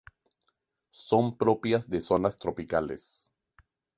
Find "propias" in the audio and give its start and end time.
1.37-1.87